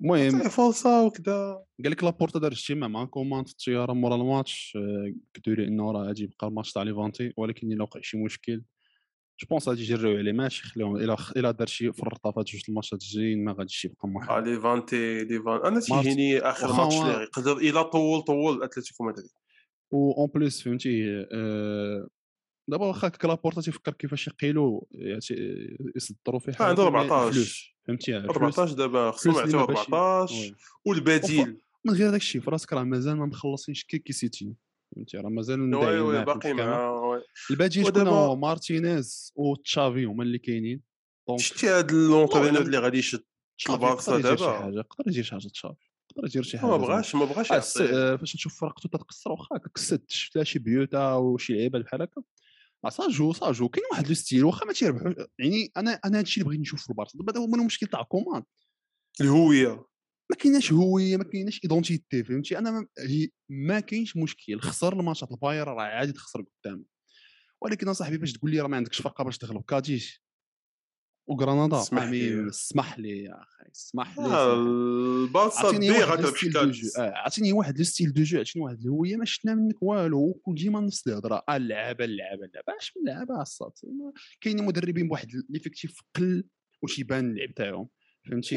المهم 0.00 0.36
عطيه 0.36 0.48
فرصة 0.48 1.02
وكذا 1.02 1.64
قال 1.84 1.92
لك 1.92 2.04
لابورتا 2.04 2.38
دار 2.38 2.52
اجتماع 2.52 2.88
مع 2.88 3.04
كومان 3.04 3.44
في 3.44 3.50
الطيارة 3.52 3.92
مورا 3.92 4.14
الماتش 4.14 4.72
آه، 4.76 5.14
قلتوا 5.36 5.52
لي 5.52 5.68
إنه 5.68 5.92
راه 5.92 6.06
غادي 6.06 6.22
يبقى 6.22 6.46
الماتش 6.46 6.72
تاع 6.72 6.82
ليفانتي 6.82 7.32
ولكن 7.36 7.72
إلا 7.72 7.82
وقع 7.82 8.00
شي 8.00 8.16
مشكل 8.16 8.62
je 9.40 9.46
pense 9.50 9.68
غادي 9.68 9.82
يجريو 9.82 10.18
عليه 10.18 10.32
ماشي 10.32 10.62
خليهم 10.62 10.96
الا 10.96 11.16
الا 11.36 11.50
دار 11.50 11.66
شي 11.66 11.92
في 11.92 12.02
هاد 12.26 12.44
جوج 12.44 12.62
الماتشات 12.68 13.02
الجايين 13.02 13.44
ما 13.44 13.52
غاديش 13.52 13.84
يبقى 13.84 13.98
آه، 14.04 14.08
محل 14.08 14.44
ليفانتي 14.44 15.24
ليفان 15.24 15.66
أنا 15.66 15.80
تيجيني 15.80 16.38
آخر 16.38 16.72
ماتش 16.72 16.96
اللي 16.96 17.22
يقدر 17.22 17.56
الا 17.56 17.82
طول 17.82 18.22
طول 18.22 18.62
أتلتيكو 18.62 19.04
مدريد. 19.04 19.30
و 19.90 20.12
en 20.12 20.30
plus 20.34 20.62
فهمتي 20.62 21.26
آه، 21.32 22.08
دابا 22.68 22.86
واخا 22.86 23.08
هكاك 23.08 23.24
لابورتا 23.24 23.60
تيفكر 23.60 23.92
كيفاش 23.92 24.26
يقيلو 24.28 24.88
يعطي- 24.92 25.76
يصدروا 25.96 26.40
فيه 26.40 26.52
عنده 26.60 26.82
حاجة، 26.84 26.90
ما- 26.90 27.00
14. 27.00 27.28
الفلوس 27.28 27.74
فهمتي 27.86 28.16
الفلوس 28.16 28.36
14 28.58 28.72
دابا 28.72 29.10
خصهم 29.10 29.32
فلوس 29.32 29.44
اللي 29.44 29.56
يعطيو 29.58 29.74
ما 29.74 29.74
باش- 29.74 29.84
14 29.88 30.34
oui. 30.34 30.54
والبديل 30.84 31.60
من 31.84 31.94
غير 31.94 32.10
داك 32.10 32.20
الشيء 32.20 32.40
في 32.40 32.50
راسك 32.50 32.72
راه 32.72 32.82
مازال 32.82 33.16
ما 33.16 33.26
مخلصينش 33.26 33.84
كيكي 33.84 34.12
سيتي 34.12 34.54
فهمتي 34.96 35.16
راه 35.16 35.28
مازال 35.28 35.74
oui 35.74 36.00
oui 36.00 36.24
باقي. 36.24 36.52
مع. 36.52 37.20
البديل 37.50 37.86
شكون 37.86 38.06
هو 38.06 38.36
مارتينيز 38.36 39.32
وتشافي 39.36 40.04
هما 40.04 40.22
اللي 40.22 40.38
كاينين 40.38 40.80
شتي 41.36 41.68
هاد 41.68 41.90
l'entraîneur 41.90 42.48
أعلم. 42.56 42.66
اللي 42.66 42.78
غادي 42.78 42.98
يشد 42.98 43.22
البارسا 43.70 44.16
شي 44.16 44.22
دابا. 44.22 44.58
حاجة 44.58 44.74
يقدر 44.78 45.04
يدير 45.10 45.22
شي 45.24 45.30
حاجة 45.30 45.48
تشافي 45.48 45.74
يقدر 46.10 46.28
يدير 46.28 46.42
شي 46.42 46.58
حاجة 46.58 46.70
ما. 46.70 46.76
بغاش 46.76 47.14
ما 47.14 47.24
بغاش 47.24 47.52
آه، 47.52 47.62
آه، 47.80 48.16
فاش 48.16 48.32
تشوف 48.32 48.60
فرقته 48.60 48.88
تتكسر 48.88 49.32
واخا 49.32 49.58
كسد 49.74 50.02
شفت 50.08 50.36
لها 50.36 50.44
شي 50.44 50.58
بيوتا 50.58 51.14
وشي 51.14 51.52
لعيبة 51.52 51.78
بحال 51.78 52.02
هكا 52.02 52.22
ساجو 52.90 53.32
ساجو 53.32 53.68
كاين 53.68 53.86
واحد 53.92 54.08
le 54.08 54.14
style 54.14 54.44
واخا 54.44 54.66
ما 54.66 54.72
تيربحوش 54.72 55.14
يعني 55.38 55.72
أنا 55.76 56.00
أنا 56.04 56.18
هادشي 56.18 56.40
اللي 56.40 56.48
بغيت 56.48 56.60
نشوف 56.60 56.82
في 56.82 56.90
البارسا 56.90 57.18
دابا 57.18 57.38
هو 57.40 57.44
المشكل 57.44 57.86
تاع 57.86 58.02
كومان. 58.02 58.42
الهوية. 59.20 59.86
ما 60.30 60.36
كايناش 60.38 60.72
هوية 60.72 61.16
ما 61.16 61.24
كايناش 61.24 61.60
identité 61.64 62.24
فهمتي؟ 62.24 62.58
أنا 62.58 62.70
ما, 62.70 62.86
ما 63.48 63.80
كاينش 63.80 64.16
مشكل. 64.16 64.60
خسر 64.60 64.92
الماتشات 64.92 65.30
البايرن 65.32 65.68
راه 65.68 65.82
عادي 65.82 66.12
تخسر 66.12 66.44
قدام 66.64 66.84
ولكن 67.62 67.88
اصاحبي 67.88 68.18
باش 68.18 68.32
تقول 68.32 68.50
لي 68.50 68.60
راه 68.60 68.68
ما 68.68 68.76
عندكش 68.76 69.02
فرقة 69.02 69.24
باش 69.24 69.38
تغلب. 69.38 69.62
كاديش 69.62 70.23
وغرناطه. 71.26 72.04
امين 72.06 72.48
اسمح 72.48 72.98
لي 72.98 73.24
يا 73.24 73.42
أخي 73.42 73.70
اسمح 73.76 74.18
لي 74.18 74.24
آه،. 74.24 74.54
البارسا 74.54 75.58
عطيني 75.66 75.88
بي 75.90 75.98
واحد 75.98 76.20
غتربح 76.20 76.28
ال 76.28 76.32
style 76.32 76.52
de 76.52 76.70
jeu 76.70 76.88
آه، 76.98 77.12
عطيني 77.16 77.52
واحد 77.52 77.78
ال 77.78 77.84
style 77.84 78.12
de 78.12 78.22
jeu 78.22 78.38
عطيني 78.38 78.64
واحد 78.64 78.80
الهويه 78.80 79.16
ما 79.16 79.24
شفنا 79.24 79.54
منك 79.54 79.82
والو 79.82 80.20
وكل 80.28 80.54
ديما 80.54 80.80
نفس 80.80 81.08
الهضرة. 81.08 81.42
آه، 81.48 81.56
اللعابه 81.56 82.04
اللعابه 82.04 82.44
اللعابه 82.44 82.72
اش 82.80 82.92
من 82.96 83.12
لعابه 83.12 83.42
الصات 83.42 83.80
كاينين 84.40 84.64
مدربين 84.64 85.08
بواحد 85.08 85.28
l'effectif 85.48 86.00
قل 86.16 86.44
وتيبان 86.82 87.30
اللعب 87.30 87.54
تاعهم. 87.54 87.88
فهمتي. 88.30 88.56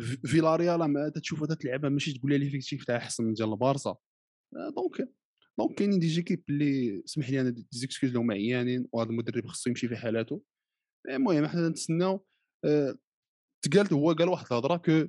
في- 0.00 0.16
فيلاريال 0.28 0.84
ما 0.84 1.08
تشوف 1.08 1.42
هذا 1.42 1.56
اللعبة 1.64 1.88
ماشي 1.88 2.12
تقول 2.18 2.30
لي 2.32 2.38
l'effectif 2.38 2.84
تاعها 2.84 2.98
أحسن 2.98 3.24
من 3.24 3.32
ديال 3.32 3.52
البارسا 3.52 3.90
آه، 3.90 4.72
donc 4.76 5.08
donc 5.58 5.74
كاينين 5.78 5.98
des 5.98 6.08
équipes 6.08 6.42
اللي 6.48 7.02
سمح 7.04 7.30
لي 7.30 7.40
أنا 7.40 7.50
des 7.50 7.66
excuses 7.70 8.10
اللي 8.12 8.20
هما 8.20 8.34
عيانين 8.34 8.86
وهذا 8.92 9.10
المدرب 9.10 9.46
خصو 9.46 9.70
يمشي 9.70 9.88
في 9.88 9.96
حالاته. 9.96 10.42
المهم 11.08 11.46
حنا 11.46 11.68
نتسناو 11.68 12.26
آه، 12.64 12.98
تقالت 13.64 13.92
هو 13.92 14.12
قال 14.12 14.28
واحد 14.28 14.46
الهضرة 14.46 14.76
كو 14.76 15.08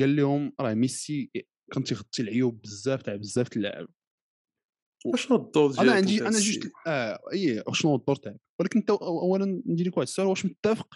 قال 0.00 0.16
لهم 0.16 0.52
راه 0.60 0.74
ميسي 0.74 1.30
كان 1.72 1.84
تيغطي 1.84 2.22
العيوب 2.22 2.60
بزاف 2.60 3.02
تاع 3.02 3.16
بزاف 3.16 3.56
اللاعب. 3.56 3.88
شنو 5.14 5.36
الدور 5.36 5.72
ديالك 5.72 5.80
أنا 5.80 5.92
عندي 5.92 6.22
أنا؟ 6.22 6.38
جوج 6.38 6.68
آه 6.86 7.20
إي 7.32 7.64
شنو 7.72 7.94
الدور 7.94 8.16
تاعك؟ 8.16 8.40
ولكن 8.60 8.78
انت 8.78 8.90
اولا 8.90 9.62
ندير 9.66 9.86
لك 9.86 9.96
واحد 9.96 10.06
السؤال 10.06 10.26
واش 10.26 10.46
متفق؟ 10.46 10.94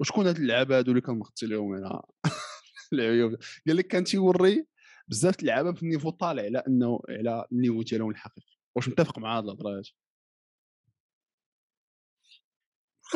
وشكون 0.00 0.26
هاد 0.26 0.36
اللعابة 0.36 0.78
هادو 0.78 0.90
اللي 0.90 1.00
كان 1.00 1.18
مغطي 1.18 1.46
لهم 1.46 1.74
أنا 1.74 2.02
العيوب. 2.92 3.36
قال 3.66 3.76
لك 3.76 3.86
كان 3.86 4.04
تيوري 4.04 4.66
بزاف 5.08 5.40
اللعابة 5.40 5.72
في 5.72 5.82
ال 5.82 5.86
niveau 5.86 6.10
طالع 6.10 6.42
على 6.42 6.58
إنه 6.68 7.00
على 7.08 7.46
ال 7.52 7.56
niveau 7.56 7.82
ديالهم 7.82 8.10
الحقيقي. 8.10 8.56
واش 8.76 8.88
متفق 8.88 9.18
مع 9.18 9.38
هاد 9.38 9.44
الهضرة 9.44 9.78
هادي؟ 9.78 9.94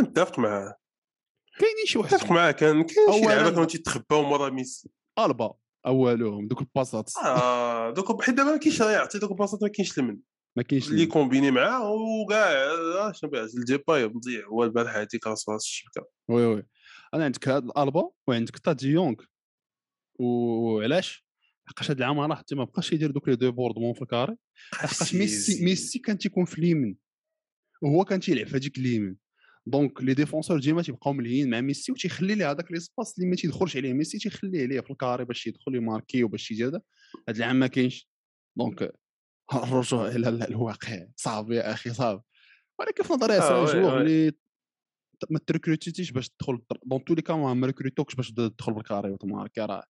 نتفق 0.00 0.38
معاه. 0.38 0.75
كاينين 1.59 1.87
شي 1.87 1.99
واحد 1.99 2.14
نتفق 2.14 2.32
معاه 2.32 2.50
كان 2.50 2.82
كاين 2.82 3.12
شي 3.12 3.26
لعابه 3.26 3.50
كانوا 3.50 3.64
تيتخباو 3.64 4.23
مورا 4.23 4.50
ميسي. 4.50 4.90
ألبا 5.18 5.54
أولهم 5.87 6.49
دوك 6.49 6.61
الباسات 6.61 7.16
آه 7.25 7.90
دوك 7.90 8.23
حيت 8.23 8.35
دابا 8.35 8.50
ما 8.50 8.56
كاينش 8.56 8.82
راه 8.82 8.90
يعطي 8.90 9.18
دوك 9.18 9.30
البلاصات 9.30 9.62
ما 9.62 9.68
كاينش 9.68 9.99
المن 9.99 10.18
ما 10.56 10.62
كاينش 10.62 10.88
اللي 10.88 11.06
كومبيني 11.06 11.50
معاه 11.50 11.90
وكاع 11.90 12.52
آه، 12.52 13.12
شنو 13.12 13.30
بيعزل 13.30 13.64
ديباي 13.64 14.09
مضيع 14.09 14.47
هو 14.47 14.64
البارح 14.64 14.97
هذيك 14.97 15.26
راسو 15.26 15.52
راس 15.52 15.62
الشبكه 15.62 16.09
وي 16.28 16.47
وي. 16.47 16.66
أنا 17.14 17.25
عندك 17.25 17.49
هاد 17.49 17.64
الألبا 17.64 18.11
وعندك 18.28 18.59
تا 18.59 18.73
دي 18.73 18.88
يونغ 18.88 19.14
وعلاش؟ 20.20 21.26
لحقاش 21.66 21.90
هاد 21.90 21.99
العام 21.99 22.20
راه 22.20 22.37
حتى 22.37 22.54
ما 22.54 22.64
بقاش 22.64 22.92
يدير 22.92 23.11
دوك 23.11 23.28
لي 23.28 23.37
دو 23.37 23.52
بوردمون 23.52 23.94
في 23.94 24.02
الكاري. 24.02 24.37
لحقاش 24.73 25.14
ميسي 25.14 25.64
ميسي 25.64 25.99
كان 25.99 26.18
تيكون 26.18 26.44
في 26.44 26.59
اليمين. 26.59 26.97
وهو 27.82 28.04
كان 28.04 28.20
تيلعب 28.20 28.47
في 28.47 28.56
هذيك 28.56 28.78
اليمين. 28.78 29.16
donc 29.71 30.02
les 30.02 30.14
défenseurs 30.14 30.61
ديما 30.61 30.83
تيبقاو 30.83 31.12
مليين 31.12 31.50
مع 31.50 31.61
ميسي 31.61 31.93
وتيخلي 31.93 32.35
ليه 32.35 32.50
هذاك 32.50 32.73
l'espace 32.73 33.19
اللي 33.19 33.31
ما 33.31 33.37
تيدخلش 33.37 33.77
عليه 33.77 33.93
ميسي 33.93 34.19
تيخليه 34.19 34.67
ليه 34.67 34.81
في 34.81 34.91
ال 34.90 34.96
carré 34.96 35.25
باش 35.25 35.47
يدخل 35.47 35.75
يماركي 35.75 36.25
وباش 36.25 36.50
يجي 36.50 36.67
هذا. 36.67 36.81
هاد 37.29 37.37
العام 37.37 37.57
ما 37.57 37.67
كاينش. 37.67 38.09
donc 38.57 38.92
الرجوع 39.55 40.09
إلى 40.09 40.29
ال- 40.29 40.43
الواقع. 40.49 41.07
صعب 41.17 41.50
يا 41.53 41.73
أخي 41.73 41.91
صعب. 41.91 42.25
ولكن 42.79 43.05
في 43.05 43.12
نظري 43.12 43.33
آه، 43.39 43.65
جوغ 43.73 43.95
oui. 43.97 44.00
اللي 44.03 44.33
ما 45.31 45.39
تريكروتيتيش 45.39 46.11
باش 46.12 46.29
تدخل 46.29 46.61
dans 46.87 47.04
tous 47.04 47.14
les 47.14 47.23
cas 47.23 47.35
ما 47.37 47.67
ريكروتوكش 47.67 48.15
باش 48.15 48.33
تدخل 48.33 48.73
بال 48.73 48.83
carré 48.83 49.11
وتماركي. 49.11 49.61
راه 49.61 49.85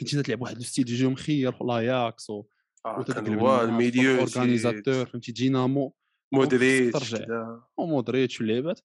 كنتي 0.00 0.22
تلعب 0.22 0.42
واحد 0.42 0.56
ال 0.56 0.61
style 0.61 0.84
de 0.84 0.94
jeu 0.96 1.10
مخير 1.10 1.52
في 1.52 1.64
لأياكس 1.64 2.30
و 2.30 2.44
آه، 2.86 3.02
كان 3.02 3.38
هو 3.38 3.62
الميليو 3.64 4.18
اورغانيزاتور 4.18 5.06
فهمتي؟ 5.06 5.32
دينامو. 5.32 5.94
مودريتش. 6.34 7.14
ومودريتش 7.76 8.40
واللعبات 8.40 8.80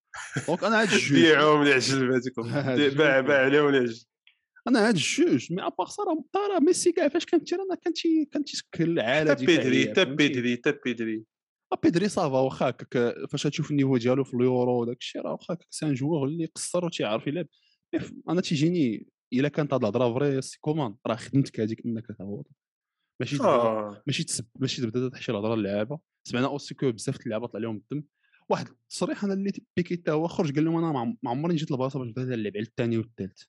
دونك 0.47 0.63
أنا 0.63 0.81
هاد 0.81 0.93
الجوج 0.93 1.13
بيعهم 1.13 1.61
العجل 1.61 2.13
هذيكم 2.13 2.41
هاد 2.41 2.97
باع. 2.97 3.19
باع 3.19 3.45
عليهم 3.45 3.67
العجل 3.67 4.05
أنا 4.67 4.87
هاد 4.87 4.95
الجوج 4.95 5.53
مي 5.53 5.65
ابار 5.65 5.87
سا 5.87 6.03
راه 6.03 6.59
ميسي 6.59 6.91
كاع 6.91 7.07
فاش 7.07 7.25
كان 7.25 7.43
تير 7.43 7.59
أنا 7.61 7.75
كان 7.75 7.93
تي 7.93 8.25
كان 8.25 8.43
تيسكر 8.43 9.01
عاله 9.01 9.33
تا 9.33 9.45
بيدري 9.45 9.85
تا؟ 9.85 10.03
بيدري 10.03 10.55
تا 10.55 10.77
بيدري 10.85 11.23
بيدري 11.83 12.09
صافا 12.09 12.39
واخا 12.39 12.69
هكاك 12.69 13.13
فاش 13.29 13.43
تشوف 13.43 13.71
النيفو 13.71 13.97
ديالو 13.97 14.23
في 14.23 14.33
اليورو 14.33 14.81
وداك 14.81 14.97
الشيء 14.97 15.21
راه 15.21 15.31
واخا 15.31 15.53
هكاك 15.53 15.67
سان 15.69 15.93
جوور 15.93 16.27
اللي 16.27 16.45
قصر 16.45 16.85
وتيعرف 16.85 17.27
يلعب 17.27 17.47
أنا 18.29 18.41
تيجيني 18.41 19.07
الا 19.33 19.49
كانت 19.49 19.73
هاد 19.73 19.81
الهضره 19.81 20.13
vrai 20.13 20.41
سي 20.41 20.57
كومان 20.61 20.95
راه 21.07 21.15
خدمتك 21.15 21.59
هذيك 21.59 21.85
انك 21.85 22.07
تهبط 22.07 22.47
ماشي 23.21 23.37
ماشي 24.07 24.23
تسب 24.23 24.45
ماشي 24.59 24.81
تبدا 24.81 25.09
تحشي 25.09 25.31
الهضره 25.31 25.55
للعابه 25.55 25.99
سمعنا 26.29 26.47
aussi 26.47 26.73
que 26.75 26.91
بزاف 26.91 27.17
د 27.17 27.21
اللعابه 27.25 27.47
طلع 27.47 27.59
لهم 27.61 27.75
الدم. 27.77 28.03
واحد 28.49 28.67
التصريح 28.67 29.23
أنا 29.23 29.33
اللي 29.33 29.51
بيكي 29.77 29.95
تا 29.95 30.11
هو 30.11 30.27
خرج 30.27 30.55
قال 30.55 30.65
لهم 30.65 30.75
أنا 30.77 30.91
ما 30.91 30.99
عم- 30.99 31.17
ما 31.23 31.29
عمرني 31.31 31.55
جيت 31.55 31.71
لبلاصة 31.71 31.99
باش 31.99 32.07
نبدأ 32.07 32.23
نلعب 32.25 32.53
على 32.55 32.65
الثاني 32.65 32.97
والثالث 32.97 33.41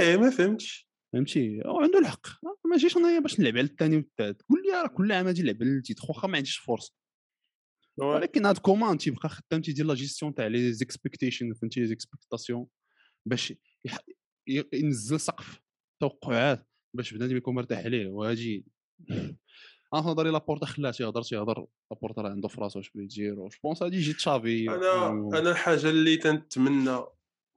إيه 0.00 0.16
ما 0.16 0.30
فهمتش. 0.30 0.88
فهمتي؟ 1.12 1.60
وعنده 1.64 1.98
الحق. 1.98 2.26
ما 2.70 2.76
جيش 2.76 2.96
أنايا 2.96 3.18
باش 3.18 3.40
نلعب 3.40 3.56
على 3.56 3.66
الثاني 3.66 3.96
والثالث 3.96 4.40
قول 4.42 4.62
لي 4.62 4.72
راه 4.82 4.86
كل 4.86 5.12
عام 5.12 5.26
غادي 5.26 5.42
نلعب 5.42 5.56
على 5.62 5.70
ال 5.70 5.76
titre 5.76 6.04
واخا 6.08 6.28
ما 6.28 6.36
عنديش 6.36 6.56
فرصة. 6.56 6.94
ولكن 7.96 8.46
هاد 8.46 8.58
كومان 8.58 8.98
تيبقى 8.98 9.28
خدام 9.28 9.60
تيدير 9.62 9.86
لا 9.86 9.94
جيستيون 9.94 10.34
تاع 10.34 10.46
les 10.46 10.72
expectations 10.72 11.54
فهمتي؟ 11.54 11.80
les 11.80 11.86
expectations 11.86 12.66
باش 13.26 13.54
ينزل 14.72 15.20
سقف 15.20 15.60
توقعات 16.00 16.68
باش 16.96 17.14
بنادم 17.14 17.36
يكون 17.36 17.54
مرتاح 17.54 17.78
عليه. 17.84 18.06
وهاجي 18.08 18.64
أنا 19.94 20.02
في 20.02 20.08
نظري 20.08 20.30
لابورتا 20.30 20.66
خلاه 20.66 20.90
تيهضر 20.90 21.22
تيهضر 21.22 21.66
لابورتا 21.90 22.22
راه 22.22 22.30
عنده 22.30 22.48
في 22.48 22.60
راسو 22.60 22.78
واش 22.78 22.90
بغا 22.90 23.02
يدير 23.04 23.34
je 23.34 23.48
pense 23.64 23.82
غادي 23.82 23.96
يجي 23.96 24.12
تشافي 24.12 24.70
أنا 24.70 24.92
و- 25.08 25.34
أنا 25.34 25.50
الحاجة 25.50 25.90
اللي 25.90 26.16
تنتمنى 26.16 26.98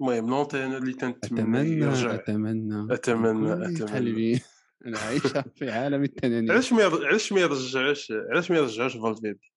المهم 0.01 0.29
لونتين 0.29 0.73
اللي 0.73 0.93
تنتمنى 0.93 1.41
أتمنى 1.61 1.85
يرجع 1.85 2.15
أتمنى 2.15 2.93
أتمنى، 2.93 3.55
كل 3.55 3.63
أتمنى. 3.63 3.91
قلبي 3.91 4.41
أنا 4.85 4.99
عايشة 4.99 5.41
في 5.55 5.69
عالم 5.71 6.03
التنانين. 6.03 6.51
علاش 6.51 6.73
ما 6.73 6.83
علاش 6.83 7.33
ما 7.33 7.41
يرجعوش 7.41 8.11
علاش 8.11 8.51
ما 8.51 8.57
يرجعوش 8.57 8.97
فالفيردي؟ 8.97 9.51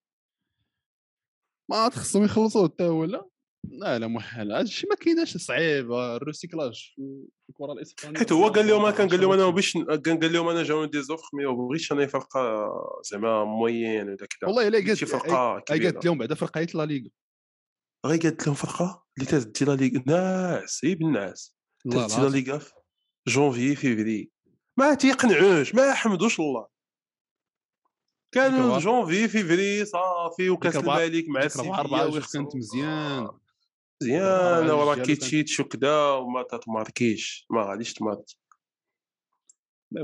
ما 1.71 1.89
خصهم 1.91 2.25
يخلصوه 2.25 2.69
حتى 2.69 2.85
هو 2.85 3.05
لا. 3.05 3.30
لا 3.69 3.99
لا 3.99 4.07
محال 4.07 4.53
هذا 4.53 4.61
الشيء 4.61 4.91
ما 4.91 4.97
كايناش 4.97 5.37
صعيب 5.37 5.93
الريسيكلاج 5.93 6.93
في 6.97 7.49
الكرة 7.49 7.73
الإسبانية 7.73 8.19
حيت 8.19 8.33
هو 8.33 8.49
قال 8.49 8.67
لهم 8.67 8.91
كان 8.91 9.09
قال 9.09 9.21
لهم 9.21 9.33
أنا 9.33 9.51
باش 9.51 9.73
كان 10.05 10.19
قال 10.19 10.33
لهم 10.33 10.49
أنا 10.49 10.63
جاوني 10.63 10.91
دي 10.91 11.03
زوفر 11.03 11.29
مي 11.33 11.47
ما 11.47 11.53
بغيتش 11.53 11.93
أنا 11.93 12.07
فرقة 12.07 12.69
زعما 13.11 13.45
موين 13.45 14.09
ولا 14.09 14.17
كذا 14.17 14.49
والله 14.49 14.69
إلا 14.69 14.79
قالت 14.79 14.95
شي 14.95 15.07
فرقة 15.07 15.61
كبيره 15.61 15.91
قالت 15.91 16.05
لهم 16.05 16.19
بعدا 16.19 16.35
فرقة 16.35 16.67
لا 16.75 16.87
ليغا 16.87 17.11
غير 18.07 18.21
قالت 18.21 18.47
لهم 18.47 18.55
فرقة 18.57 19.05
اللي 19.19 19.31
تدي 19.31 19.65
لا 19.65 19.73
ليغ. 19.77 20.01
ناس 20.07 20.85
هي 20.85 20.95
بالناس. 20.95 21.57
تدي 21.85 21.97
لا 21.97 22.59
في 22.59 22.73
جونفي 23.29 23.77
فيفري. 23.77 24.31
ما 24.77 24.95
تيقنعوش 24.95 25.75
ما 25.75 25.95
حمدوش 25.95 26.41
الله. 26.41 26.67
كانوا 28.35 28.79
janvier 28.79 29.29
février 29.29 29.85
صافي 29.85 30.51
وكاس 30.51 30.77
الملك 30.77 31.25
مع 31.29 32.07
جوج 32.07 32.25
كانت 32.33 32.57
مزيان. 32.57 33.29
مزيان 34.03 34.67
ديالو 34.67 35.03
كيتشيتش 35.03 35.61
وكذا 35.61 36.11
وما 36.11 36.43
تتماركيش 36.43 37.47
ما 37.51 37.63
غاديش 37.63 37.95
تماركي. 37.95 38.39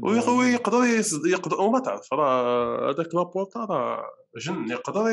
ويقدر 0.03 0.85
يقدر 1.27 1.61
وما 1.61 1.79
تعرف 1.79 2.13
راه 2.13 2.91
هذاك 2.91 3.15
لابورتا 3.15 3.61
راه 3.61 4.05
جن 4.37 4.71
يقدر 4.71 5.05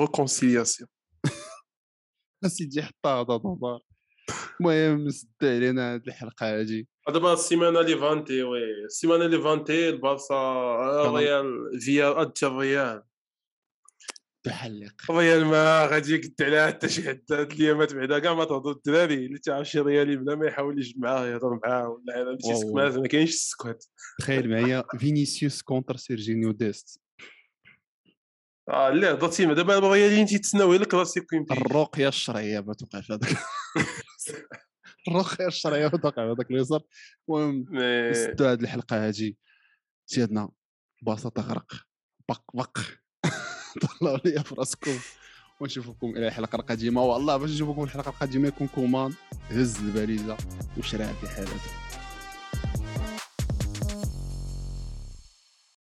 réconciliation 0.00 0.88
سيدي 2.46 2.82
حتى 2.82 3.08
هذا 3.08 3.22
دار 3.22 3.80
المهم 4.60 5.10
سد 5.10 5.28
علينا 5.42 5.94
هاد 5.94 6.06
الحلقة 6.06 6.58
هادي. 6.58 6.88
دابا 7.08 7.32
السيمانه 7.32 7.80
اللي 7.80 7.98
فانتي 7.98 8.42
oui 8.42 8.84
السيمانه 8.84 9.24
اللي 9.24 9.40
فانتي 9.40 9.88
البارسا 9.88 10.34
الريال 11.06 11.80
فيا 11.80 12.20
ادى 12.20 12.46
الريال. 12.46 13.02
تحلق 14.46 15.10
الريال 15.10 15.44
ما 15.44 15.86
غادي 15.86 16.14
يقد 16.14 16.34
عليها 16.40 16.66
حتى 16.66 16.88
شي 16.88 17.08
حد 17.08 17.22
هاد 17.32 17.52
الايامات 17.52 17.94
بعدا. 17.94 18.18
كاع 18.18 18.34
ما 18.34 18.44
تهضر 18.44 18.70
الدراري 18.70 19.26
اللي 19.26 19.38
تعرف 19.38 19.68
شي 19.68 19.80
ريالي 19.80 20.16
بلا 20.16 20.34
ما 20.34 20.46
يحاول 20.46 20.78
يجمعه 20.78 21.26
يهضر 21.26 21.60
معاه 21.64 21.88
ولا 21.88 22.20
هذا 22.88 23.00
ما 23.00 23.08
كاينش 23.08 23.30
السكوت. 23.30 23.88
تخيل 24.18 24.50
معايا 24.50 24.84
فينيسيوس 24.98 25.62
كونتر 25.62 25.96
سيرجينيو 25.96 26.52
ديست. 26.52 27.00
آه 28.68 28.90
لا 28.90 29.12
هضرتي 29.12 29.46
دابا 29.46 29.78
الرياليين 29.78 30.26
تيتسناو 30.26 30.70
غير 30.70 30.80
الكلاسيكو 30.80 31.36
يمكن 31.36 31.54
الرقيه 31.54 32.08
الشرعيه 32.08 32.60
ما 32.60 32.74
توقعش 32.74 33.10
هذاك. 33.12 33.36
الرقيه 35.08 35.46
الشرعيه 35.46 35.88
ما 35.88 35.98
توقع 35.98 36.22
هذاك 36.32 36.50
اليسار. 36.50 36.82
المهم 37.28 37.66
نسدوا 38.10 38.52
هذه 38.52 38.60
الحلقة 38.60 39.08
هذه 39.08 39.34
سيادنا 40.06 40.48
البلاصه 41.02 41.30
تغرق 41.30 41.72
بق 42.28 42.42
بق. 42.54 42.78
طلعوا 43.78 44.18
لي 44.24 44.44
في 44.44 44.54
راسكم 44.54 44.98
ونشوفكم 45.60 46.10
إلى 46.10 46.26
الحلقة 46.28 46.56
القادمة. 46.56 47.02
والله 47.02 47.36
باش 47.36 47.50
نشوفكم 47.50 47.82
الحلقة 47.82 48.08
القادمة 48.08 48.48
يكون 48.48 48.66
كومان. 48.74 49.12
هز 49.50 49.76
الباليزه 49.78 50.36
وشرع 50.78 51.12
في 51.12 51.28
حالته 51.28 51.70